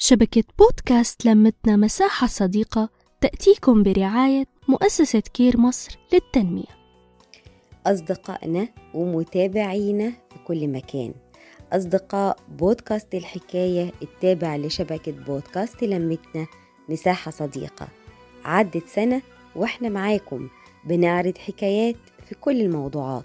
[0.00, 2.88] شبكة بودكاست لمتنا مساحة صديقة
[3.20, 6.78] تأتيكم برعاية مؤسسة كير مصر للتنمية.
[7.86, 11.14] أصدقائنا ومتابعينا في كل مكان.
[11.72, 16.46] أصدقاء بودكاست الحكاية التابع لشبكة بودكاست لمتنا
[16.88, 17.88] مساحة صديقة.
[18.44, 19.22] عدت سنة
[19.56, 20.48] وإحنا معاكم
[20.84, 21.96] بنعرض حكايات
[22.28, 23.24] في كل الموضوعات.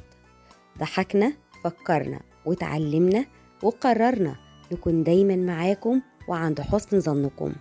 [0.79, 1.33] ضحكنا
[1.63, 3.25] فكرنا وتعلمنا
[3.63, 4.35] وقررنا
[4.71, 7.53] نكون دايما معاكم وعند حسن ظنكم.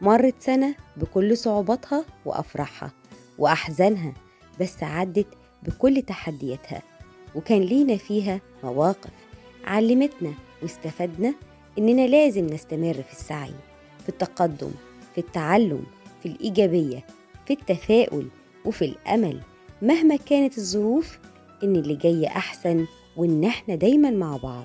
[0.00, 2.92] مرت سنة بكل صعوباتها وأفراحها
[3.38, 4.14] وأحزانها
[4.60, 5.26] بس عدت
[5.62, 6.82] بكل تحدياتها
[7.34, 9.10] وكان لينا فيها مواقف
[9.64, 10.32] علمتنا
[10.62, 11.34] واستفدنا
[11.78, 13.54] إننا لازم نستمر في السعي
[14.02, 14.70] في التقدم
[15.14, 15.84] في التعلم
[16.22, 17.06] في الإيجابية
[17.46, 18.28] في التفاؤل
[18.64, 19.40] وفي الأمل.
[19.82, 21.18] مهما كانت الظروف
[21.64, 24.64] إن اللي جاي أحسن وإن إحنا دايما مع بعض.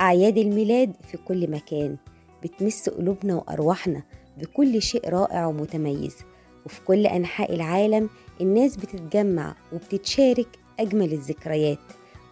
[0.00, 1.96] أعياد الميلاد في كل مكان
[2.42, 4.02] بتمس قلوبنا وأرواحنا
[4.38, 6.16] بكل شيء رائع ومتميز.
[6.66, 8.08] وفي كل أنحاء العالم
[8.40, 10.48] الناس بتتجمع وبتتشارك
[10.80, 11.78] أجمل الذكريات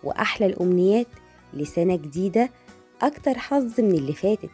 [0.05, 1.07] وأحلى الأمنيات
[1.55, 2.51] لسنة جديدة
[3.03, 4.51] أكتر حظ من اللي فاتت.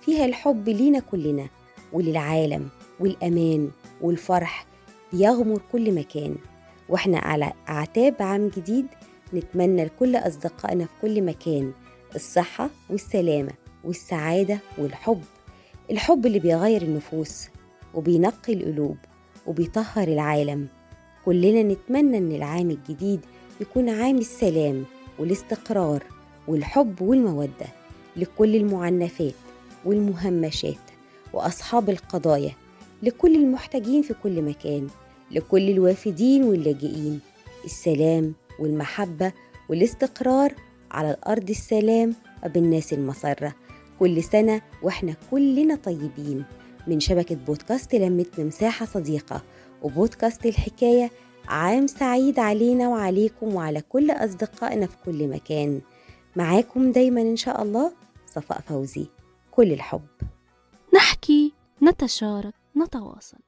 [0.00, 1.48] فيها الحب لينا كلنا
[1.92, 2.68] وللعالم
[3.00, 4.66] والأمان والفرح
[5.12, 6.36] بيغمر كل مكان.
[6.88, 8.86] وإحنا على أعتاب عام جديد
[9.34, 11.72] نتمنى لكل أصدقائنا في كل مكان
[12.14, 13.52] الصحة والسلامة
[13.84, 15.22] والسعادة والحب.
[15.90, 17.48] الحب اللي بيغير النفوس
[17.94, 18.96] وبينقي القلوب
[19.46, 20.68] وبيطهر العالم.
[21.24, 23.20] كلنا نتمنى إن العام الجديد
[23.60, 24.84] يكون عام السلام
[25.18, 26.04] والاستقرار
[26.48, 27.66] والحب والمودة
[28.16, 29.34] لكل المعنفات
[29.84, 30.74] والمهمشات
[31.32, 32.52] وأصحاب القضايا
[33.02, 34.88] لكل المحتاجين في كل مكان
[35.30, 37.20] لكل الوافدين واللاجئين.
[37.64, 39.32] السلام والمحبة
[39.68, 40.54] والاستقرار
[40.94, 42.14] على الأرض السلام
[42.44, 43.54] وبالناس المسرة
[43.98, 46.44] كل سنة وإحنا كلنا طيبين.
[46.86, 49.42] من شبكة بودكاست لمتنا مساحة صديقة
[49.82, 51.10] وبودكاست الحكاية
[51.48, 55.80] عام سعيد علينا وعليكم وعلى كل أصدقائنا في كل مكان.
[56.36, 57.92] معاكم دايما إن شاء الله
[58.26, 59.06] صفاء فوزي.
[59.50, 60.06] كل الحب.
[60.94, 61.52] نحكي
[61.82, 63.43] نتشارك نتواصل.